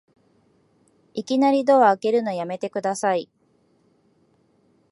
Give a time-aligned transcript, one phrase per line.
[1.13, 3.29] いきなりドア開けるのやめてください